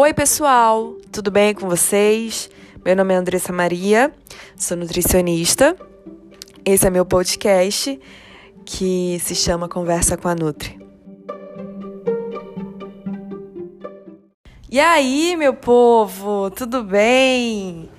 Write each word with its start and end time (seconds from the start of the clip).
Oi, 0.00 0.14
pessoal, 0.14 0.94
tudo 1.10 1.28
bem 1.28 1.52
com 1.52 1.68
vocês? 1.68 2.48
Meu 2.84 2.94
nome 2.94 3.12
é 3.12 3.16
Andressa 3.16 3.52
Maria, 3.52 4.14
sou 4.56 4.76
nutricionista. 4.76 5.76
Esse 6.64 6.86
é 6.86 6.90
meu 6.90 7.04
podcast 7.04 7.98
que 8.64 9.18
se 9.20 9.34
chama 9.34 9.68
Conversa 9.68 10.16
com 10.16 10.28
a 10.28 10.36
Nutri. 10.36 10.78
E 14.70 14.78
aí, 14.78 15.34
meu 15.36 15.52
povo, 15.52 16.48
tudo 16.52 16.84
bem? 16.84 17.90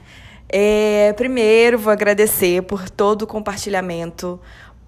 É, 0.47 1.11
primeiro, 1.17 1.77
vou 1.77 1.91
agradecer 1.91 2.63
por 2.63 2.89
todo 2.89 3.23
o 3.23 3.27
compartilhamento, 3.27 4.39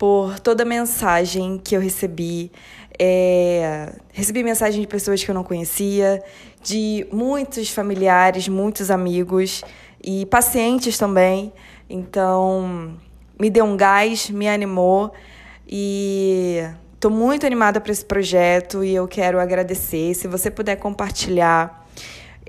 por 0.02 0.40
toda 0.40 0.64
a 0.64 0.66
mensagem 0.66 1.62
que 1.64 1.76
eu 1.76 1.80
recebi. 1.80 2.52
É, 2.98 3.94
recebi 4.12 4.42
mensagem 4.42 4.82
de 4.82 4.88
pessoas 4.88 5.24
que 5.24 5.30
eu 5.30 5.36
não 5.36 5.44
conhecia, 5.44 6.24
de 6.60 7.06
muitos 7.14 7.70
familiares, 7.70 8.48
muitos 8.48 8.90
amigos 8.90 9.64
e 10.04 10.26
pacientes 10.26 10.98
também. 10.98 11.54
Então, 11.88 12.98
me 13.40 13.48
deu 13.48 13.64
um 13.64 13.78
gás, 13.78 14.28
me 14.32 14.50
animou 14.50 15.14
e 15.68 16.64
estou 16.96 17.12
muito 17.12 17.46
animada 17.46 17.80
para 17.80 17.92
esse 17.92 18.04
projeto 18.04 18.84
e 18.84 18.96
eu 18.96 19.08
quero 19.08 19.40
agradecer. 19.40 20.16
Se 20.16 20.28
você 20.28 20.50
puder 20.50 20.78
compartilhar 20.78 21.88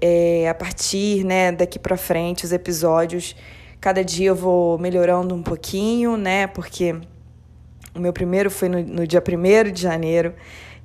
é, 0.00 0.48
a 0.48 0.54
partir 0.54 1.22
né, 1.22 1.52
daqui 1.52 1.78
para 1.78 1.98
frente 1.98 2.46
os 2.46 2.52
episódios, 2.52 3.36
cada 3.78 4.02
dia 4.02 4.28
eu 4.28 4.34
vou 4.34 4.78
melhorando 4.78 5.34
um 5.34 5.42
pouquinho, 5.42 6.16
né? 6.16 6.46
Porque 6.46 6.96
o 7.94 8.00
meu 8.00 8.12
primeiro 8.12 8.50
foi 8.50 8.68
no, 8.68 8.82
no 8.82 9.06
dia 9.06 9.22
1 9.22 9.70
de 9.72 9.82
janeiro 9.82 10.34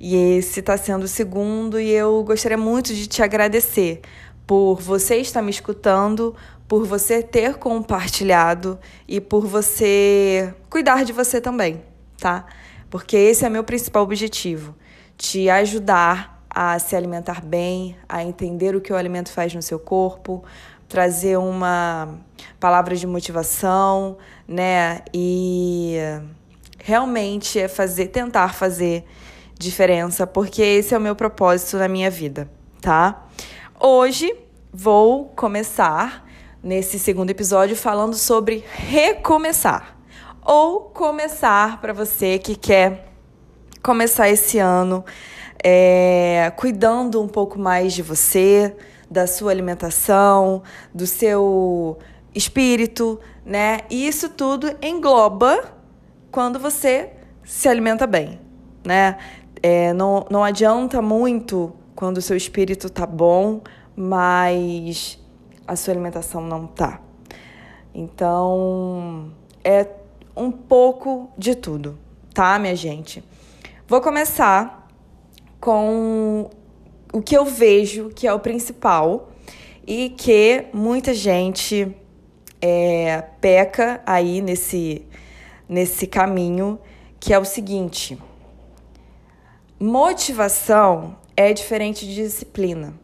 e 0.00 0.14
esse 0.36 0.60
está 0.60 0.76
sendo 0.76 1.04
o 1.04 1.08
segundo, 1.08 1.80
e 1.80 1.90
eu 1.90 2.22
gostaria 2.22 2.56
muito 2.56 2.94
de 2.94 3.06
te 3.08 3.22
agradecer 3.22 4.00
por 4.46 4.80
você 4.80 5.16
estar 5.16 5.42
me 5.42 5.50
escutando, 5.50 6.36
por 6.68 6.86
você 6.86 7.22
ter 7.22 7.56
compartilhado 7.56 8.78
e 9.08 9.20
por 9.20 9.46
você 9.46 10.54
cuidar 10.70 11.04
de 11.04 11.12
você 11.12 11.40
também, 11.40 11.82
tá? 12.18 12.46
Porque 12.88 13.16
esse 13.16 13.44
é 13.44 13.50
meu 13.50 13.64
principal 13.64 14.04
objetivo: 14.04 14.74
te 15.16 15.50
ajudar 15.50 16.44
a 16.48 16.78
se 16.78 16.94
alimentar 16.94 17.44
bem, 17.44 17.96
a 18.08 18.22
entender 18.22 18.76
o 18.76 18.80
que 18.80 18.92
o 18.92 18.96
alimento 18.96 19.32
faz 19.32 19.52
no 19.52 19.62
seu 19.62 19.78
corpo, 19.78 20.44
trazer 20.88 21.36
uma 21.38 22.20
palavra 22.60 22.94
de 22.94 23.06
motivação, 23.06 24.16
né? 24.46 25.00
E 25.12 25.96
realmente 26.78 27.58
é 27.58 27.68
fazer, 27.68 28.08
tentar 28.08 28.54
fazer 28.54 29.04
diferença, 29.58 30.26
porque 30.26 30.62
esse 30.62 30.94
é 30.94 30.98
o 30.98 31.00
meu 31.00 31.16
propósito 31.16 31.76
na 31.76 31.88
minha 31.88 32.10
vida, 32.10 32.48
tá? 32.80 33.26
Hoje 33.78 34.34
vou 34.72 35.26
começar 35.36 36.26
nesse 36.62 36.98
segundo 36.98 37.30
episódio 37.30 37.76
falando 37.76 38.14
sobre 38.14 38.64
recomeçar 38.72 39.96
ou 40.44 40.80
começar 40.80 41.80
para 41.80 41.92
você 41.92 42.38
que 42.38 42.56
quer 42.56 43.08
começar 43.82 44.28
esse 44.28 44.58
ano 44.58 45.04
é, 45.62 46.52
cuidando 46.56 47.20
um 47.20 47.28
pouco 47.28 47.58
mais 47.58 47.92
de 47.92 48.02
você, 48.02 48.74
da 49.10 49.26
sua 49.26 49.50
alimentação, 49.50 50.62
do 50.94 51.06
seu 51.06 51.98
espírito, 52.34 53.18
né? 53.44 53.80
E 53.90 54.06
isso 54.06 54.28
tudo 54.28 54.76
engloba 54.82 55.77
quando 56.30 56.58
você 56.58 57.10
se 57.44 57.68
alimenta 57.68 58.06
bem, 58.06 58.40
né? 58.84 59.18
É, 59.62 59.92
não, 59.92 60.26
não 60.30 60.44
adianta 60.44 61.02
muito 61.02 61.72
quando 61.94 62.18
o 62.18 62.22
seu 62.22 62.36
espírito 62.36 62.88
tá 62.88 63.06
bom, 63.06 63.60
mas 63.96 65.18
a 65.66 65.74
sua 65.74 65.94
alimentação 65.94 66.40
não 66.40 66.66
tá. 66.66 67.00
Então, 67.94 69.32
é 69.64 69.86
um 70.36 70.50
pouco 70.52 71.30
de 71.36 71.54
tudo, 71.56 71.98
tá, 72.32 72.58
minha 72.58 72.76
gente? 72.76 73.24
Vou 73.88 74.00
começar 74.00 74.88
com 75.60 76.48
o 77.12 77.20
que 77.20 77.36
eu 77.36 77.44
vejo 77.44 78.10
que 78.10 78.26
é 78.26 78.32
o 78.32 78.38
principal 78.38 79.30
e 79.86 80.10
que 80.10 80.66
muita 80.72 81.12
gente 81.14 81.96
é, 82.60 83.22
peca 83.40 84.02
aí 84.06 84.40
nesse 84.40 85.07
nesse 85.68 86.06
caminho, 86.06 86.78
que 87.20 87.32
é 87.32 87.38
o 87.38 87.44
seguinte: 87.44 88.18
motivação 89.78 91.16
é 91.36 91.52
diferente 91.52 92.06
de 92.06 92.14
disciplina. 92.14 92.94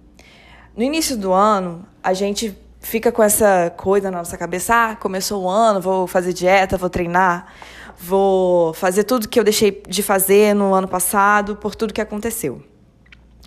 No 0.76 0.82
início 0.82 1.16
do 1.16 1.32
ano, 1.32 1.86
a 2.02 2.12
gente 2.14 2.56
fica 2.80 3.12
com 3.12 3.22
essa 3.22 3.72
coisa 3.76 4.10
na 4.10 4.18
nossa 4.18 4.36
cabeça: 4.36 4.74
ah, 4.74 4.96
começou 4.96 5.44
o 5.44 5.48
ano, 5.48 5.80
vou 5.80 6.06
fazer 6.06 6.32
dieta, 6.32 6.76
vou 6.76 6.90
treinar, 6.90 7.52
vou 7.98 8.72
fazer 8.74 9.04
tudo 9.04 9.28
que 9.28 9.38
eu 9.38 9.44
deixei 9.44 9.82
de 9.88 10.02
fazer 10.02 10.54
no 10.54 10.74
ano 10.74 10.88
passado 10.88 11.56
por 11.56 11.74
tudo 11.74 11.92
que 11.92 12.00
aconteceu. 12.00 12.62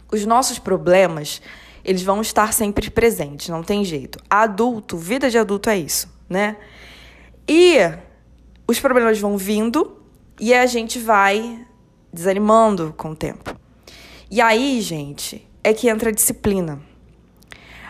Os 0.10 0.26
nossos 0.26 0.58
problemas, 0.58 1.42
eles 1.84 2.02
vão 2.02 2.22
estar 2.22 2.54
sempre 2.54 2.90
presentes, 2.90 3.50
não 3.50 3.62
tem 3.62 3.84
jeito. 3.84 4.20
Adulto, 4.30 4.98
vida 4.98 5.30
de 5.30 5.38
adulto 5.38 5.70
é 5.70 5.78
isso, 5.78 6.10
né? 6.30 6.56
E 7.46 7.78
os 8.68 8.80
problemas 8.80 9.20
vão 9.20 9.38
vindo 9.38 9.98
e 10.40 10.54
a 10.54 10.66
gente 10.66 11.00
vai 11.00 11.66
desanimando 12.12 12.94
com 12.98 13.12
o 13.12 13.16
tempo. 13.16 13.56
E 14.30 14.42
aí, 14.42 14.82
gente, 14.82 15.48
é 15.64 15.74
que 15.74 15.88
entra 15.88 16.10
a 16.10 16.14
disciplina. 16.14 16.82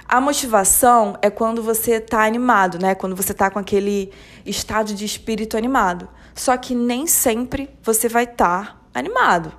A 0.07 0.21
motivação 0.21 1.17
é 1.21 1.29
quando 1.29 1.61
você 1.61 1.99
tá 1.99 2.25
animado, 2.25 2.79
né? 2.79 2.95
Quando 2.95 3.15
você 3.15 3.33
tá 3.33 3.49
com 3.49 3.59
aquele 3.59 4.11
estado 4.45 4.93
de 4.93 5.03
espírito 5.03 5.57
animado. 5.57 6.07
Só 6.33 6.55
que 6.55 6.73
nem 6.73 7.07
sempre 7.07 7.69
você 7.83 8.07
vai 8.07 8.23
estar 8.23 8.65
tá 8.93 8.99
animado. 8.99 9.51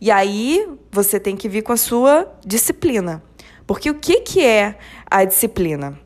E 0.00 0.10
aí 0.10 0.66
você 0.90 1.20
tem 1.20 1.36
que 1.36 1.48
vir 1.48 1.62
com 1.62 1.72
a 1.72 1.76
sua 1.76 2.32
disciplina. 2.46 3.22
Porque 3.66 3.90
o 3.90 3.94
que, 3.94 4.20
que 4.20 4.42
é 4.42 4.78
a 5.10 5.24
disciplina? 5.24 5.98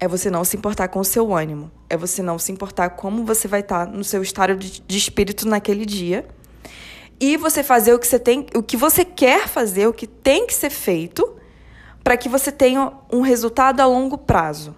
é 0.00 0.06
você 0.06 0.30
não 0.30 0.44
se 0.44 0.56
importar 0.56 0.88
com 0.88 1.00
o 1.00 1.04
seu 1.04 1.34
ânimo, 1.34 1.70
é 1.90 1.96
você 1.96 2.22
não 2.22 2.38
se 2.38 2.52
importar 2.52 2.90
como 2.90 3.24
você 3.24 3.48
vai 3.48 3.60
estar 3.60 3.86
no 3.86 4.04
seu 4.04 4.22
estado 4.22 4.56
de, 4.56 4.80
de 4.80 4.98
espírito 4.98 5.48
naquele 5.48 5.86
dia. 5.86 6.26
E 7.20 7.36
você 7.36 7.62
fazer 7.62 7.94
o 7.94 7.98
que 7.98 8.06
você 8.06 8.18
tem, 8.18 8.46
o 8.54 8.62
que 8.62 8.76
você 8.76 9.04
quer 9.04 9.48
fazer, 9.48 9.88
o 9.88 9.92
que 9.92 10.06
tem 10.06 10.46
que 10.46 10.54
ser 10.54 10.70
feito, 10.70 11.36
para 12.04 12.16
que 12.16 12.28
você 12.28 12.52
tenha 12.52 12.92
um 13.12 13.22
resultado 13.22 13.80
a 13.80 13.86
longo 13.86 14.16
prazo. 14.16 14.76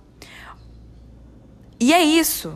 E 1.78 1.93
é 1.93 2.03
isso. 2.03 2.54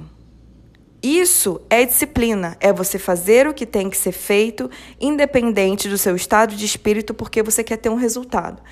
Isso 1.02 1.60
é 1.68 1.84
disciplina, 1.84 2.56
é 2.60 2.72
você 2.72 2.98
fazer 2.98 3.46
o 3.46 3.52
que 3.52 3.66
tem 3.66 3.90
que 3.90 3.96
ser 3.96 4.12
feito, 4.12 4.70
independente 4.98 5.86
do 5.86 5.98
seu 5.98 6.16
estado 6.16 6.56
de 6.56 6.64
espírito, 6.64 7.12
porque 7.12 7.42
você 7.42 7.62
quer 7.62 7.76
ter 7.76 7.90
um 7.90 7.94
resultado. 7.94 8.62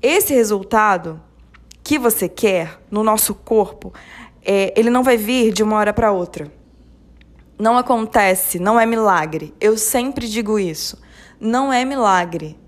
Esse 0.00 0.32
resultado 0.32 1.20
que 1.84 1.98
você 1.98 2.30
quer 2.30 2.80
no 2.90 3.04
nosso 3.04 3.34
corpo, 3.34 3.92
é, 4.44 4.72
ele 4.78 4.90
não 4.90 5.02
vai 5.02 5.16
vir 5.16 5.52
de 5.52 5.62
uma 5.62 5.76
hora 5.76 5.92
para 5.92 6.12
outra. 6.12 6.50
Não 7.58 7.78
acontece, 7.78 8.58
não 8.58 8.78
é 8.78 8.84
milagre. 8.84 9.54
Eu 9.60 9.78
sempre 9.78 10.28
digo 10.28 10.58
isso. 10.58 11.00
Não 11.38 11.72
é 11.72 11.84
milagre. 11.84 12.58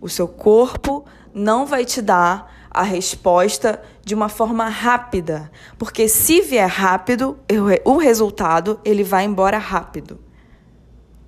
O 0.00 0.08
seu 0.08 0.26
corpo 0.26 1.04
não 1.32 1.66
vai 1.66 1.84
te 1.84 2.02
dar 2.02 2.52
a 2.70 2.82
resposta 2.82 3.82
de 4.04 4.14
uma 4.14 4.28
forma 4.28 4.68
rápida, 4.68 5.50
porque 5.78 6.08
se 6.08 6.42
vier 6.42 6.68
rápido, 6.68 7.38
o 7.84 7.96
resultado 7.96 8.78
ele 8.84 9.02
vai 9.02 9.24
embora 9.24 9.56
rápido. 9.56 10.20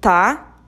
Tá? 0.00 0.60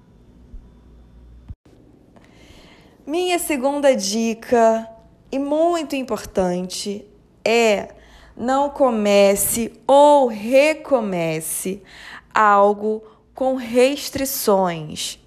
Minha 3.07 3.39
segunda 3.39 3.95
dica 3.95 4.89
e 5.31 5.39
muito 5.39 5.95
importante 5.95 7.07
é 7.45 7.95
não 8.41 8.71
comece 8.71 9.71
ou 9.87 10.27
recomece 10.27 11.83
algo 12.35 13.05
com 13.35 13.55
restrições. 13.55 15.19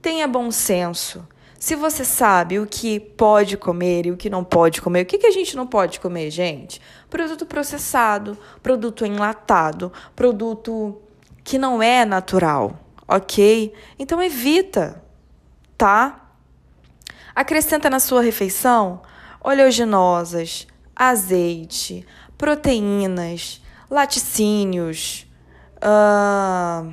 Tenha 0.00 0.26
bom 0.26 0.50
senso. 0.50 1.28
Se 1.58 1.74
você 1.74 2.02
sabe 2.02 2.58
o 2.58 2.66
que 2.66 2.98
pode 2.98 3.58
comer 3.58 4.06
e 4.06 4.10
o 4.10 4.16
que 4.16 4.30
não 4.30 4.42
pode 4.42 4.80
comer, 4.80 5.02
o 5.02 5.06
que, 5.06 5.18
que 5.18 5.26
a 5.26 5.30
gente 5.30 5.54
não 5.54 5.66
pode 5.66 6.00
comer, 6.00 6.30
gente? 6.30 6.80
Produto 7.10 7.44
processado, 7.44 8.38
produto 8.62 9.04
enlatado, 9.04 9.92
produto 10.14 10.96
que 11.44 11.58
não 11.58 11.82
é 11.82 12.06
natural, 12.06 12.78
ok? 13.06 13.74
Então 13.98 14.22
evita, 14.22 15.02
tá? 15.76 16.30
Acrescenta 17.34 17.90
na 17.90 18.00
sua 18.00 18.22
refeição 18.22 19.02
oleaginosas, 19.42 20.66
azeite, 20.94 22.06
proteínas, 22.36 23.62
laticínios, 23.90 25.26
uh, 25.78 26.92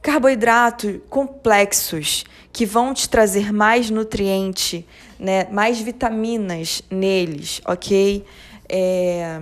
carboidratos 0.00 1.00
complexos 1.08 2.24
que 2.52 2.64
vão 2.64 2.94
te 2.94 3.08
trazer 3.08 3.52
mais 3.52 3.90
nutriente, 3.90 4.86
né, 5.18 5.46
mais 5.50 5.80
vitaminas 5.80 6.82
neles, 6.90 7.60
ok? 7.64 8.24
É... 8.68 9.40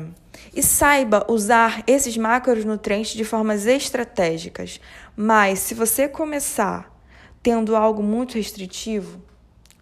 E 0.55 0.62
saiba 0.62 1.25
usar 1.29 1.82
esses 1.87 2.17
macronutrientes 2.17 3.12
de 3.12 3.25
formas 3.25 3.67
estratégicas. 3.67 4.81
Mas 5.14 5.58
se 5.58 5.75
você 5.75 6.08
começar 6.08 6.90
tendo 7.43 7.76
algo 7.76 8.02
muito 8.02 8.34
restritivo, 8.34 9.22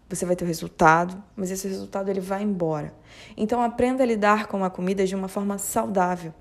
você 0.09 0.25
vai 0.27 0.37
ter 0.37 0.45
o 0.45 0.47
resultado, 0.47 1.23
mas 1.35 1.51
esse 1.51 1.67
resultado 1.67 2.11
ele 2.11 2.21
vai 2.21 2.43
embora. 2.43 2.95
Então 3.37 3.63
aprenda 3.63 4.03
a 4.03 4.07
lidar 4.07 4.47
com 4.47 4.65
a 4.65 4.71
comida 4.71 5.07
de 5.07 5.15
uma 5.15 5.29
forma 5.29 5.59
saudável. 5.59 6.33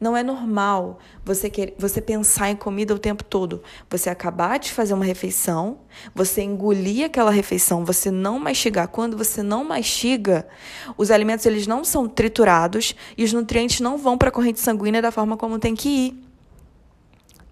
Não 0.00 0.16
é 0.16 0.22
normal 0.22 0.98
você 1.22 1.50
querer, 1.50 1.74
você 1.78 2.00
pensar 2.00 2.48
em 2.48 2.56
comida 2.56 2.94
o 2.94 2.98
tempo 2.98 3.22
todo. 3.22 3.62
Você 3.90 4.08
acabar 4.08 4.58
de 4.58 4.72
fazer 4.72 4.94
uma 4.94 5.04
refeição, 5.04 5.80
você 6.14 6.40
engolir 6.40 7.04
aquela 7.04 7.30
refeição, 7.30 7.84
você 7.84 8.10
não 8.10 8.38
mastigar. 8.38 8.88
Quando 8.88 9.14
você 9.14 9.42
não 9.42 9.62
mastiga, 9.62 10.48
os 10.96 11.10
alimentos 11.10 11.44
eles 11.44 11.66
não 11.66 11.84
são 11.84 12.08
triturados 12.08 12.94
e 13.16 13.24
os 13.24 13.32
nutrientes 13.34 13.80
não 13.80 13.98
vão 13.98 14.16
para 14.16 14.30
a 14.30 14.32
corrente 14.32 14.60
sanguínea 14.60 15.02
da 15.02 15.10
forma 15.10 15.36
como 15.36 15.58
tem 15.58 15.74
que 15.74 15.88
ir. 15.88 16.24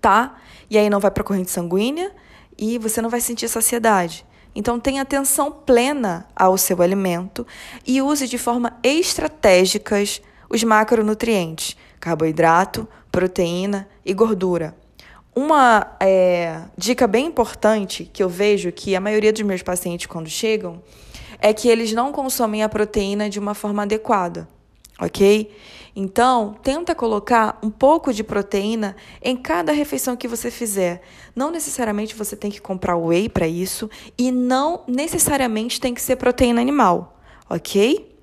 Tá? 0.01 0.39
E 0.71 0.79
aí 0.79 0.89
não 0.89 1.01
vai 1.01 1.11
para 1.11 1.23
a 1.23 1.27
corrente 1.27 1.51
sanguínea 1.51 2.13
e 2.57 2.79
você 2.79 3.03
não 3.03 3.11
vai 3.11 3.21
sentir 3.21 3.47
saciedade. 3.49 4.25
Então 4.59 4.81
tenha 4.81 5.03
atenção 5.03 5.53
plena 5.53 6.27
ao 6.35 6.59
seu 6.59 6.83
alimento 6.83 7.47
e 7.87 8.03
use 8.03 8.27
de 8.27 8.37
forma 8.37 8.77
estratégicas 8.83 10.21
os 10.51 10.65
macronutrientes 10.65 11.77
carboidrato, 12.01 12.89
proteína 13.13 13.89
e 14.05 14.13
gordura. 14.13 14.77
Uma 15.33 15.97
é, 16.01 16.61
dica 16.77 17.07
bem 17.07 17.27
importante 17.27 18.11
que 18.13 18.21
eu 18.21 18.29
vejo 18.29 18.73
que 18.73 18.97
a 18.97 19.01
maioria 19.01 19.33
dos 19.33 19.43
meus 19.43 19.63
pacientes, 19.63 20.07
quando 20.07 20.29
chegam, 20.29 20.83
é 21.39 21.53
que 21.53 21.69
eles 21.69 21.93
não 21.93 22.11
consomem 22.11 22.65
a 22.65 22.69
proteína 22.69 23.31
de 23.31 23.39
uma 23.39 23.55
forma 23.55 23.85
adequada, 23.85 24.49
ok? 25.01 25.55
Então, 25.95 26.55
tenta 26.63 26.95
colocar 26.95 27.59
um 27.63 27.71
pouco 27.71 28.13
de 28.13 28.23
proteína 28.23 28.95
em 29.23 29.37
cada 29.37 29.73
refeição 29.73 30.17
que 30.17 30.29
você 30.29 30.51
fizer. 30.51 31.03
Não 31.35 31.51
necessariamente 31.51 32.15
você 32.15 32.37
tem 32.37 32.51
que 32.51 32.61
comprar 32.61 32.97
whey 32.97 33.29
para 33.29 33.49
isso 33.49 33.91
e 34.17 34.31
não 34.31 34.85
necessariamente 34.87 35.81
tem 35.81 35.93
que 35.93 36.01
ser 36.01 36.17
proteína 36.17 36.61
animal, 36.61 37.19
ok? 37.51 38.17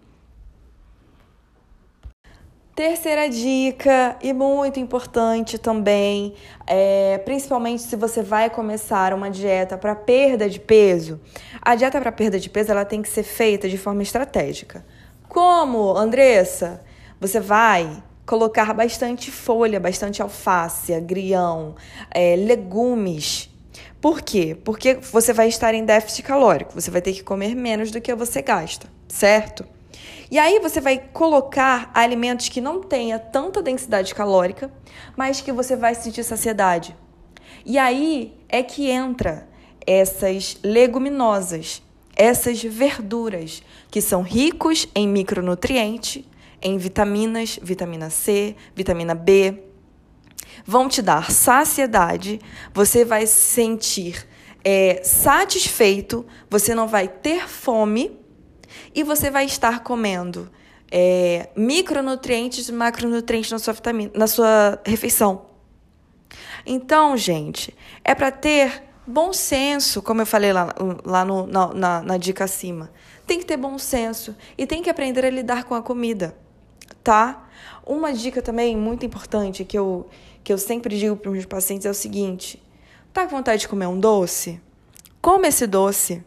Terceira 2.75 3.29
dica, 3.29 4.17
e 4.21 4.33
muito 4.33 4.81
importante 4.81 5.57
também, 5.57 6.33
é, 6.67 7.17
principalmente 7.19 7.81
se 7.81 7.95
você 7.95 8.21
vai 8.21 8.49
começar 8.49 9.13
uma 9.13 9.31
dieta 9.31 9.77
para 9.77 9.95
perda 9.95 10.49
de 10.49 10.59
peso, 10.59 11.17
a 11.61 11.73
dieta 11.73 12.01
para 12.01 12.11
perda 12.11 12.37
de 12.37 12.49
peso 12.49 12.71
ela 12.71 12.83
tem 12.83 13.01
que 13.01 13.07
ser 13.07 13.23
feita 13.23 13.69
de 13.69 13.77
forma 13.77 14.03
estratégica. 14.03 14.85
Como, 15.29 15.95
Andressa? 15.95 16.83
Você 17.19 17.39
vai 17.39 18.03
colocar 18.25 18.73
bastante 18.73 19.31
folha, 19.31 19.79
bastante 19.79 20.21
alface, 20.21 20.93
agrião, 20.93 21.75
é, 22.11 22.35
legumes. 22.35 23.49
Por 24.01 24.21
quê? 24.21 24.57
Porque 24.63 24.95
você 24.95 25.33
vai 25.33 25.47
estar 25.47 25.73
em 25.73 25.85
déficit 25.85 26.23
calórico, 26.23 26.73
você 26.73 26.91
vai 26.91 27.01
ter 27.01 27.13
que 27.13 27.23
comer 27.23 27.55
menos 27.55 27.91
do 27.91 28.01
que 28.01 28.13
você 28.15 28.41
gasta, 28.41 28.87
certo? 29.07 29.65
E 30.29 30.39
aí 30.39 30.59
você 30.59 30.81
vai 30.81 30.97
colocar 30.97 31.91
alimentos 31.93 32.49
que 32.49 32.59
não 32.59 32.81
tenha 32.81 33.19
tanta 33.19 33.61
densidade 33.61 34.13
calórica, 34.13 34.71
mas 35.15 35.41
que 35.41 35.51
você 35.51 35.75
vai 35.75 35.93
sentir 35.93 36.23
saciedade. 36.23 36.95
E 37.65 37.77
aí 37.77 38.37
é 38.49 38.63
que 38.63 38.89
entra 38.89 39.47
essas 39.85 40.57
leguminosas, 40.63 41.81
essas 42.15 42.61
verduras 42.61 43.61
que 43.91 44.01
são 44.01 44.21
ricos 44.21 44.87
em 44.95 45.07
micronutrientes, 45.07 46.23
em 46.61 46.77
vitaminas, 46.77 47.59
vitamina 47.61 48.09
C, 48.09 48.55
vitamina 48.75 49.13
B, 49.13 49.63
vão 50.65 50.87
te 50.87 51.01
dar 51.01 51.31
saciedade, 51.31 52.39
você 52.73 53.03
vai 53.03 53.27
se 53.27 53.53
sentir 53.53 54.27
é, 54.63 55.01
satisfeito, 55.03 56.25
você 56.49 56.73
não 56.73 56.87
vai 56.87 57.07
ter 57.07 57.47
fome 57.47 58.19
e 58.93 59.03
você 59.03 59.29
vai 59.29 59.45
estar 59.45 59.83
comendo 59.83 60.49
é, 60.91 61.49
micronutrientes 61.55 62.69
e 62.69 62.71
macronutrientes 62.71 63.51
na 63.51 63.59
sua, 63.59 63.73
vitamina, 63.73 64.11
na 64.15 64.27
sua 64.27 64.81
refeição. 64.85 65.45
Então, 66.65 67.15
gente, 67.15 67.75
é 68.03 68.15
para 68.15 68.31
ter 68.31 68.83
bom 69.05 69.33
senso, 69.33 70.01
como 70.01 70.21
eu 70.21 70.25
falei 70.25 70.51
lá, 70.53 70.73
lá 71.03 71.25
no, 71.25 71.47
na, 71.47 71.73
na, 71.73 72.01
na 72.01 72.17
dica 72.17 72.43
acima. 72.43 72.91
Tem 73.25 73.39
que 73.39 73.45
ter 73.45 73.57
bom 73.57 73.77
senso 73.77 74.35
e 74.57 74.67
tem 74.67 74.81
que 74.81 74.89
aprender 74.89 75.25
a 75.25 75.29
lidar 75.29 75.63
com 75.63 75.75
a 75.75 75.81
comida, 75.81 76.35
tá? 77.03 77.47
Uma 77.85 78.13
dica 78.13 78.41
também 78.41 78.75
muito 78.77 79.05
importante 79.05 79.65
que 79.65 79.77
eu, 79.77 80.09
que 80.43 80.51
eu 80.51 80.57
sempre 80.57 80.97
digo 80.97 81.15
para 81.15 81.29
os 81.29 81.33
meus 81.33 81.45
pacientes 81.45 81.85
é 81.85 81.89
o 81.89 81.93
seguinte: 81.93 82.61
tá 83.13 83.23
com 83.23 83.35
vontade 83.35 83.61
de 83.61 83.67
comer 83.67 83.87
um 83.87 83.99
doce? 83.99 84.61
Come 85.21 85.47
esse 85.47 85.65
doce, 85.65 86.23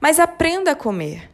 mas 0.00 0.20
aprenda 0.20 0.72
a 0.72 0.76
comer 0.76 1.32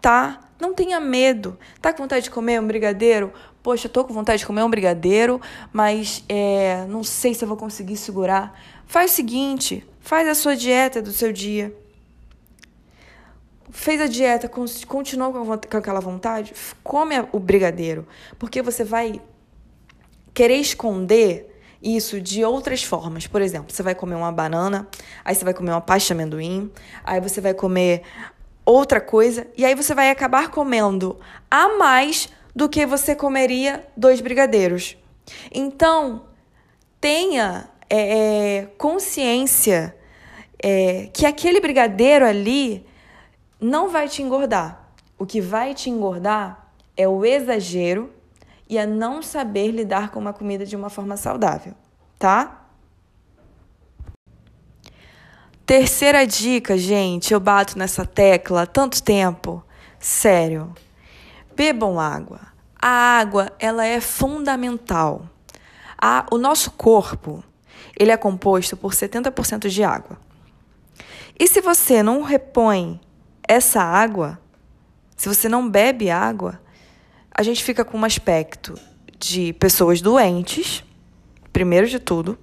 tá? 0.00 0.40
Não 0.58 0.74
tenha 0.74 1.00
medo. 1.00 1.58
Tá 1.80 1.92
com 1.92 2.02
vontade 2.02 2.24
de 2.24 2.30
comer 2.30 2.60
um 2.60 2.66
brigadeiro? 2.66 3.32
Poxa, 3.62 3.88
tô 3.88 4.04
com 4.04 4.12
vontade 4.12 4.40
de 4.40 4.46
comer 4.46 4.62
um 4.62 4.70
brigadeiro, 4.70 5.40
mas 5.72 6.24
é, 6.28 6.84
não 6.88 7.04
sei 7.04 7.34
se 7.34 7.44
eu 7.44 7.48
vou 7.48 7.56
conseguir 7.56 7.96
segurar. 7.96 8.58
Faz 8.90 9.12
o 9.12 9.14
seguinte: 9.14 9.86
faz 10.00 10.26
a 10.26 10.34
sua 10.34 10.56
dieta 10.56 11.00
do 11.00 11.12
seu 11.12 11.32
dia. 11.32 11.72
Fez 13.70 14.00
a 14.00 14.08
dieta, 14.08 14.48
continuou 14.48 15.32
com, 15.32 15.76
aquela 15.76 16.00
vontade? 16.00 16.52
Come 16.82 17.14
o 17.30 17.38
brigadeiro. 17.38 18.04
Porque 18.36 18.60
você 18.60 18.82
vai 18.82 19.22
querer 20.34 20.56
esconder 20.56 21.56
isso 21.80 22.20
de 22.20 22.44
outras 22.44 22.82
formas. 22.82 23.28
Por 23.28 23.40
exemplo, 23.40 23.72
você 23.72 23.80
vai 23.80 23.94
comer 23.94 24.16
uma 24.16 24.32
banana, 24.32 24.88
aí 25.24 25.36
você 25.36 25.44
vai 25.44 25.54
comer 25.54 25.70
uma 25.70 25.80
pasta 25.80 26.08
de 26.08 26.12
amendoim, 26.14 26.68
aí 27.04 27.20
você 27.20 27.40
vai 27.40 27.54
comer 27.54 28.02
outra 28.66 29.00
coisa, 29.00 29.46
e 29.56 29.64
aí 29.64 29.76
você 29.76 29.94
vai 29.94 30.10
acabar 30.10 30.50
comendo 30.50 31.16
a 31.48 31.78
mais 31.78 32.28
do 32.56 32.68
que 32.68 32.84
você 32.84 33.14
comeria 33.14 33.86
dois 33.96 34.20
brigadeiros. 34.20 34.96
Então, 35.52 36.24
tenha 37.00 37.70
é, 37.90 38.58
é, 38.58 38.66
consciência 38.78 39.96
é, 40.62 41.08
que 41.12 41.26
aquele 41.26 41.60
brigadeiro 41.60 42.24
ali 42.24 42.86
não 43.60 43.88
vai 43.88 44.08
te 44.08 44.22
engordar. 44.22 44.92
O 45.18 45.26
que 45.26 45.40
vai 45.40 45.74
te 45.74 45.90
engordar 45.90 46.72
é 46.96 47.08
o 47.08 47.24
exagero 47.24 48.10
e 48.68 48.78
a 48.78 48.86
não 48.86 49.20
saber 49.20 49.72
lidar 49.72 50.10
com 50.10 50.20
uma 50.20 50.32
comida 50.32 50.64
de 50.64 50.76
uma 50.76 50.88
forma 50.88 51.16
saudável, 51.16 51.74
tá? 52.18 52.68
Terceira 55.66 56.26
dica, 56.26 56.78
gente, 56.78 57.32
eu 57.32 57.40
bato 57.40 57.78
nessa 57.78 58.04
tecla 58.04 58.62
há 58.62 58.66
tanto 58.66 59.02
tempo. 59.02 59.62
Sério. 59.98 60.74
Bebam 61.54 62.00
água. 62.00 62.40
A 62.80 62.88
água, 62.88 63.52
ela 63.58 63.84
é 63.84 64.00
fundamental. 64.00 65.26
A, 65.96 66.26
o 66.30 66.38
nosso 66.38 66.72
corpo, 66.72 67.44
ele 67.98 68.10
é 68.10 68.16
composto 68.16 68.76
por 68.76 68.92
70% 68.92 69.68
de 69.68 69.82
água. 69.82 70.18
E 71.38 71.46
se 71.46 71.60
você 71.60 72.02
não 72.02 72.22
repõe 72.22 73.00
essa 73.46 73.82
água, 73.82 74.38
se 75.16 75.28
você 75.28 75.48
não 75.48 75.68
bebe 75.68 76.10
água, 76.10 76.60
a 77.30 77.42
gente 77.42 77.64
fica 77.64 77.84
com 77.84 77.98
um 77.98 78.04
aspecto 78.04 78.74
de 79.18 79.52
pessoas 79.54 80.00
doentes, 80.00 80.84
primeiro 81.52 81.86
de 81.86 81.98
tudo, 81.98 82.38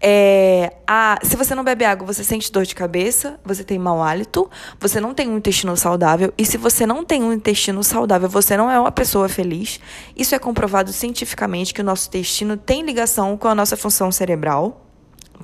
é, 0.00 0.76
a, 0.86 1.18
se 1.22 1.36
você 1.36 1.54
não 1.54 1.64
bebe 1.64 1.84
água, 1.84 2.06
você 2.06 2.22
sente 2.22 2.52
dor 2.52 2.64
de 2.64 2.74
cabeça, 2.74 3.40
você 3.44 3.64
tem 3.64 3.78
mau 3.78 4.02
hálito, 4.02 4.50
você 4.78 5.00
não 5.00 5.14
tem 5.14 5.28
um 5.28 5.38
intestino 5.38 5.76
saudável. 5.76 6.32
E 6.36 6.44
se 6.44 6.56
você 6.56 6.86
não 6.86 7.04
tem 7.04 7.22
um 7.22 7.32
intestino 7.32 7.82
saudável, 7.82 8.28
você 8.28 8.56
não 8.56 8.70
é 8.70 8.78
uma 8.78 8.92
pessoa 8.92 9.28
feliz. 9.28 9.80
Isso 10.14 10.34
é 10.34 10.38
comprovado 10.38 10.92
cientificamente 10.92 11.72
que 11.72 11.80
o 11.80 11.84
nosso 11.84 12.08
intestino 12.08 12.56
tem 12.56 12.82
ligação 12.82 13.36
com 13.36 13.48
a 13.48 13.54
nossa 13.54 13.76
função 13.76 14.12
cerebral, 14.12 14.86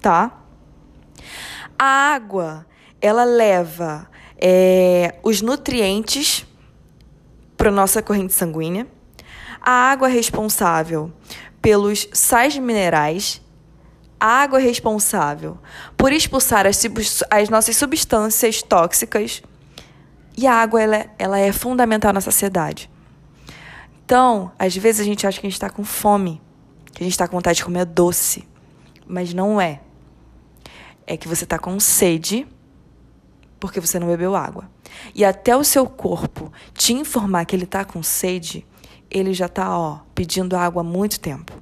tá? 0.01 0.39
A 1.79 2.13
água, 2.15 2.67
ela 3.01 3.25
leva 3.25 4.09
é, 4.39 5.15
os 5.23 5.41
nutrientes 5.41 6.47
para 7.57 7.71
nossa 7.71 8.03
corrente 8.03 8.35
sanguínea. 8.35 8.87
A 9.61 9.71
água 9.71 10.09
é 10.09 10.13
responsável 10.13 11.11
pelos 11.61 12.09
sais 12.13 12.57
minerais 12.59 13.41
a 14.23 14.43
água 14.43 14.61
é 14.61 14.63
responsável 14.63 15.59
por 15.97 16.13
expulsar 16.13 16.65
as, 16.65 16.81
as 17.29 17.49
nossas 17.49 17.77
substâncias 17.77 18.63
tóxicas 18.63 19.43
e 20.37 20.47
a 20.47 20.55
água 20.55 20.81
ela, 20.81 20.97
é, 20.97 21.11
ela 21.19 21.39
é 21.41 21.51
fundamental 21.51 22.13
na 22.13 22.21
sociedade. 22.21 22.89
Então, 24.05 24.53
às 24.57 24.77
vezes 24.77 25.01
a 25.01 25.05
gente 25.05 25.27
acha 25.27 25.41
que 25.41 25.47
a 25.49 25.51
gente 25.51 25.57
está 25.57 25.69
com 25.69 25.83
fome, 25.83 26.41
que 26.93 27.03
a 27.03 27.05
gente 27.05 27.15
está 27.15 27.27
com 27.27 27.37
vontade 27.37 27.57
de 27.57 27.65
comer 27.65 27.85
doce. 27.85 28.47
Mas 29.09 29.35
não 29.35 29.61
é. 29.61 29.81
É 31.05 31.17
que 31.17 31.27
você 31.27 31.43
está 31.43 31.59
com 31.59 31.81
sede 31.81 32.47
porque 33.59 33.81
você 33.81 33.99
não 33.99 34.07
bebeu 34.07 34.37
água. 34.37 34.71
E 35.17 35.25
até 35.25 35.57
o 35.57 35.65
seu 35.65 35.85
corpo 35.85 36.53
te 36.75 36.93
informar 36.93 37.45
que 37.45 37.57
ele 37.57 37.65
está 37.65 37.85
com 37.85 38.05
sede, 38.05 38.65
ele 39.11 39.35
já 39.35 39.47
está 39.47 39.77
ó, 39.77 39.99
pedindo 40.15 40.57
água 40.57 40.83
há 40.83 40.85
muito 40.85 41.19
tempo. 41.19 41.61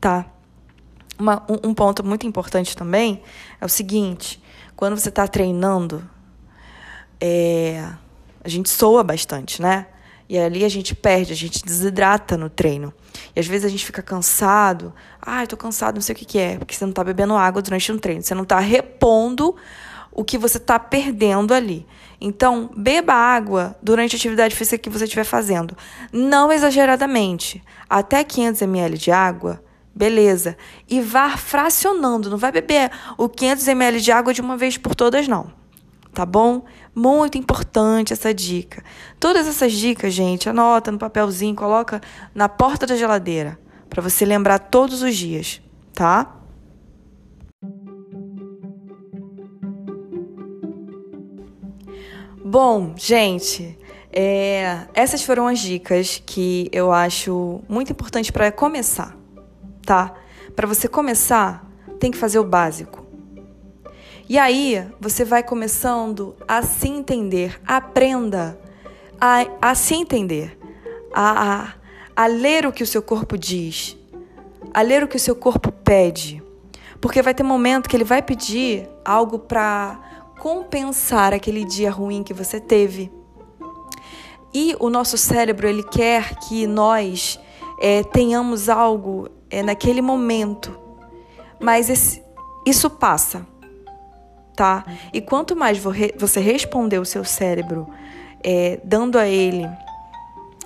Tá? 0.00 0.31
Uma, 1.18 1.44
um, 1.48 1.74
ponto 1.74 2.04
muito 2.04 2.26
importante 2.26 2.76
também 2.76 3.22
é 3.60 3.64
o 3.64 3.68
seguinte: 3.68 4.42
quando 4.74 4.98
você 4.98 5.08
está 5.08 5.26
treinando, 5.26 6.08
é, 7.20 7.86
a 8.42 8.48
gente 8.48 8.68
soa 8.68 9.04
bastante, 9.04 9.60
né? 9.60 9.86
E 10.28 10.38
ali 10.38 10.64
a 10.64 10.68
gente 10.68 10.94
perde, 10.94 11.32
a 11.32 11.36
gente 11.36 11.62
desidrata 11.64 12.36
no 12.36 12.48
treino. 12.48 12.92
E 13.36 13.40
às 13.40 13.46
vezes 13.46 13.66
a 13.66 13.68
gente 13.68 13.84
fica 13.84 14.02
cansado. 14.02 14.94
Ah, 15.20 15.46
tô 15.46 15.56
cansado, 15.56 15.96
não 15.96 16.02
sei 16.02 16.14
o 16.14 16.18
que, 16.18 16.24
que 16.24 16.38
é. 16.38 16.56
Porque 16.56 16.74
você 16.74 16.86
não 16.86 16.92
tá 16.92 17.04
bebendo 17.04 17.34
água 17.34 17.60
durante 17.60 17.92
um 17.92 17.98
treino. 17.98 18.22
Você 18.22 18.34
não 18.34 18.44
tá 18.44 18.58
repondo 18.58 19.54
o 20.10 20.24
que 20.24 20.38
você 20.38 20.58
tá 20.58 20.78
perdendo 20.78 21.52
ali. 21.52 21.86
Então, 22.20 22.70
beba 22.76 23.12
água 23.12 23.76
durante 23.82 24.14
a 24.14 24.18
atividade 24.18 24.54
física 24.54 24.78
que 24.78 24.88
você 24.88 25.04
estiver 25.04 25.24
fazendo. 25.24 25.76
Não 26.12 26.52
exageradamente. 26.52 27.62
Até 27.88 28.22
500 28.22 28.62
ml 28.62 28.96
de 28.96 29.10
água, 29.10 29.62
beleza. 29.94 30.56
E 30.88 31.00
vá 31.00 31.36
fracionando. 31.36 32.30
Não 32.30 32.38
vai 32.38 32.52
beber 32.52 32.90
o 33.16 33.28
500 33.28 33.68
ml 33.68 34.00
de 34.00 34.12
água 34.12 34.34
de 34.34 34.40
uma 34.40 34.56
vez 34.56 34.76
por 34.76 34.94
todas, 34.94 35.28
não 35.28 35.62
tá 36.12 36.26
bom? 36.26 36.64
Muito 36.94 37.38
importante 37.38 38.12
essa 38.12 38.34
dica. 38.34 38.84
Todas 39.18 39.46
essas 39.46 39.72
dicas, 39.72 40.12
gente, 40.12 40.48
anota 40.48 40.92
no 40.92 40.98
papelzinho, 40.98 41.54
coloca 41.54 42.00
na 42.34 42.48
porta 42.48 42.86
da 42.86 42.96
geladeira 42.96 43.58
para 43.88 44.02
você 44.02 44.24
lembrar 44.24 44.58
todos 44.58 45.02
os 45.02 45.16
dias, 45.16 45.60
tá? 45.92 46.36
Bom, 52.44 52.94
gente, 52.96 53.78
é, 54.12 54.86
essas 54.92 55.22
foram 55.22 55.46
as 55.46 55.58
dicas 55.58 56.22
que 56.26 56.68
eu 56.72 56.92
acho 56.92 57.62
muito 57.68 57.92
importante 57.92 58.30
para 58.30 58.52
começar, 58.52 59.16
tá? 59.84 60.14
Para 60.54 60.66
você 60.66 60.88
começar, 60.88 61.66
tem 61.98 62.10
que 62.10 62.18
fazer 62.18 62.38
o 62.38 62.44
básico. 62.44 63.06
E 64.28 64.38
aí 64.38 64.86
você 65.00 65.24
vai 65.24 65.42
começando 65.42 66.34
a 66.46 66.62
se 66.62 66.88
entender, 66.88 67.60
aprenda 67.66 68.58
a, 69.20 69.70
a 69.70 69.74
se 69.74 69.94
entender, 69.94 70.58
a, 71.12 71.74
a, 72.16 72.24
a 72.24 72.26
ler 72.26 72.66
o 72.66 72.72
que 72.72 72.82
o 72.82 72.86
seu 72.86 73.02
corpo 73.02 73.36
diz, 73.36 73.96
a 74.72 74.80
ler 74.82 75.02
o 75.02 75.08
que 75.08 75.16
o 75.16 75.20
seu 75.20 75.34
corpo 75.34 75.70
pede. 75.70 76.42
Porque 77.00 77.20
vai 77.20 77.34
ter 77.34 77.42
momento 77.42 77.88
que 77.88 77.96
ele 77.96 78.04
vai 78.04 78.22
pedir 78.22 78.88
algo 79.04 79.38
para 79.38 80.00
compensar 80.38 81.32
aquele 81.34 81.64
dia 81.64 81.90
ruim 81.90 82.22
que 82.22 82.32
você 82.32 82.60
teve. 82.60 83.10
E 84.54 84.76
o 84.78 84.88
nosso 84.88 85.18
cérebro, 85.18 85.68
ele 85.68 85.82
quer 85.82 86.36
que 86.36 86.66
nós 86.66 87.40
é, 87.80 88.02
tenhamos 88.02 88.68
algo 88.68 89.28
é, 89.52 89.62
naquele 89.62 90.02
momento. 90.02 90.76
Mas 91.60 91.88
esse, 91.88 92.22
isso 92.66 92.90
passa 92.90 93.46
tá? 94.54 94.84
E 95.12 95.20
quanto 95.20 95.56
mais 95.56 95.78
você 96.16 96.40
responder 96.40 96.98
o 96.98 97.04
seu 97.04 97.24
cérebro, 97.24 97.88
é, 98.42 98.80
dando 98.84 99.18
a 99.18 99.26
ele 99.26 99.68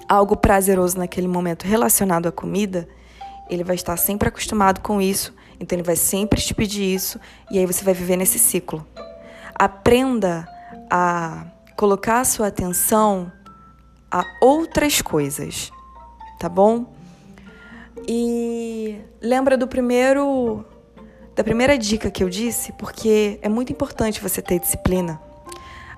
algo 0.09 0.37
prazeroso 0.37 0.99
naquele 0.99 1.29
momento 1.29 1.65
relacionado 1.65 2.27
à 2.27 2.33
comida, 2.33 2.89
ele 3.49 3.65
vai 3.65 3.77
estar 3.77 3.97
sempre 3.97 4.29
acostumado 4.29 4.81
com 4.81 5.01
isso, 5.01 5.35
então 5.61 5.77
ele 5.77 5.83
vai 5.83 5.97
sempre 5.97 6.41
te 6.41 6.53
pedir 6.53 6.95
isso, 6.95 7.21
e 7.51 7.59
aí 7.59 7.67
você 7.67 7.85
vai 7.85 7.95
viver 7.95 8.17
nesse 8.17 8.39
ciclo. 8.39 8.87
Aprenda 9.55 10.49
a 10.91 11.47
colocar 11.77 12.21
a 12.21 12.25
sua 12.25 12.49
atenção 12.49 13.33
a 14.11 14.25
outras 14.41 15.01
coisas, 15.01 15.71
tá 16.39 16.49
bom? 16.49 16.96
E 18.07 19.01
lembra 19.21 19.57
do 19.57 19.67
primeiro 19.67 20.65
da 21.35 21.45
primeira 21.45 21.77
dica 21.77 22.11
que 22.11 22.25
eu 22.25 22.31
disse, 22.31 22.73
porque 22.73 23.39
é 23.43 23.49
muito 23.49 23.71
importante 23.71 24.23
você 24.23 24.41
ter 24.41 24.59
disciplina. 24.59 25.21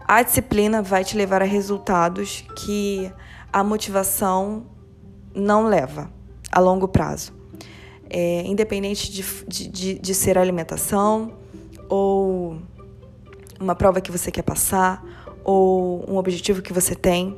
A 0.05 0.21
disciplina 0.23 0.83
vai 0.83 1.05
te 1.05 1.17
levar 1.17 1.43
a 1.43 1.45
resultados 1.45 2.45
que 2.57 3.13
a 3.53 3.63
motivação 3.63 4.67
não 5.33 5.69
leva 5.69 6.11
a 6.51 6.59
longo 6.59 6.89
prazo. 6.89 7.33
É, 8.11 8.43
independente 8.47 9.13
de, 9.13 9.23
de, 9.47 9.69
de, 9.69 9.99
de 9.99 10.15
ser 10.15 10.39
alimentação 10.39 11.35
ou 11.89 12.59
uma 13.61 13.77
prova 13.77 14.01
que 14.01 14.11
você 14.11 14.33
quer 14.33 14.43
passar 14.43 15.05
ou 15.45 16.05
um 16.11 16.17
objetivo 16.17 16.63
que 16.63 16.73
você 16.73 16.97
tem, 16.97 17.37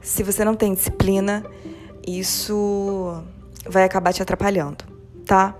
se 0.00 0.22
você 0.22 0.44
não 0.44 0.54
tem 0.54 0.72
disciplina, 0.72 1.44
isso 2.06 3.24
vai 3.68 3.84
acabar 3.84 4.12
te 4.12 4.22
atrapalhando, 4.22 4.84
tá? 5.24 5.54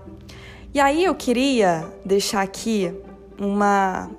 E 0.73 0.79
aí 0.79 1.03
eu 1.03 1.13
queria 1.15 1.85
deixar 2.05 2.41
aqui 2.41 2.93
uma 3.39 4.09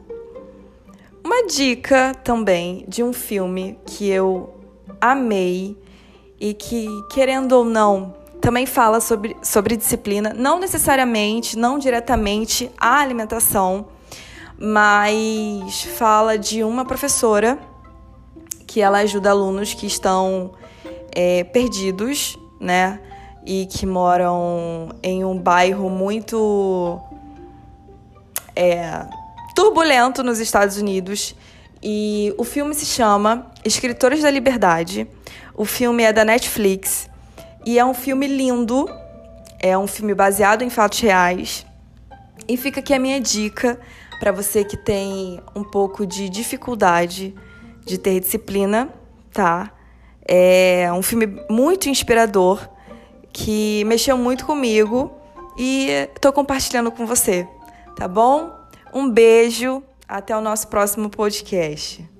uma 1.24 1.46
dica 1.46 2.14
também 2.24 2.84
de 2.88 3.02
um 3.02 3.12
filme 3.12 3.78
que 3.86 4.08
eu 4.08 4.54
amei 5.00 5.78
e 6.38 6.52
que, 6.52 6.88
querendo 7.12 7.52
ou 7.52 7.64
não, 7.64 8.14
também 8.40 8.66
fala 8.66 9.00
sobre, 9.00 9.36
sobre 9.40 9.76
disciplina, 9.76 10.34
não 10.36 10.58
necessariamente, 10.58 11.56
não 11.56 11.78
diretamente 11.78 12.70
a 12.76 12.98
alimentação, 12.98 13.86
mas 14.58 15.84
fala 15.96 16.36
de 16.36 16.64
uma 16.64 16.84
professora 16.84 17.56
que 18.66 18.80
ela 18.80 18.98
ajuda 18.98 19.30
alunos 19.30 19.74
que 19.74 19.86
estão 19.86 20.52
é, 21.14 21.44
perdidos, 21.44 22.36
né? 22.60 23.00
E 23.44 23.66
que 23.66 23.84
moram 23.84 24.90
em 25.02 25.24
um 25.24 25.36
bairro 25.36 25.90
muito 25.90 27.00
é, 28.54 29.04
turbulento 29.54 30.22
nos 30.22 30.38
Estados 30.38 30.76
Unidos. 30.76 31.34
E 31.82 32.32
o 32.38 32.44
filme 32.44 32.74
se 32.74 32.86
chama 32.86 33.50
Escritores 33.64 34.22
da 34.22 34.30
Liberdade. 34.30 35.08
O 35.54 35.64
filme 35.64 36.04
é 36.04 36.12
da 36.12 36.24
Netflix 36.24 37.10
e 37.66 37.78
é 37.78 37.84
um 37.84 37.94
filme 37.94 38.26
lindo. 38.26 38.88
É 39.58 39.76
um 39.76 39.86
filme 39.86 40.14
baseado 40.14 40.62
em 40.62 40.70
fatos 40.70 41.00
reais. 41.00 41.66
E 42.48 42.56
fica 42.56 42.80
aqui 42.80 42.94
a 42.94 42.98
minha 42.98 43.20
dica 43.20 43.78
para 44.20 44.32
você 44.32 44.64
que 44.64 44.76
tem 44.76 45.40
um 45.54 45.64
pouco 45.64 46.06
de 46.06 46.28
dificuldade 46.28 47.34
de 47.84 47.98
ter 47.98 48.20
disciplina, 48.20 48.88
tá? 49.32 49.72
É 50.26 50.88
um 50.92 51.02
filme 51.02 51.26
muito 51.50 51.88
inspirador 51.88 52.68
que 53.32 53.84
mexeu 53.84 54.16
muito 54.18 54.44
comigo 54.44 55.10
e 55.56 55.88
estou 56.14 56.32
compartilhando 56.32 56.90
com 56.90 57.06
você, 57.06 57.46
tá 57.96 58.06
bom? 58.06 58.50
Um 58.92 59.08
beijo, 59.08 59.82
até 60.06 60.36
o 60.36 60.40
nosso 60.40 60.68
próximo 60.68 61.08
podcast. 61.08 62.11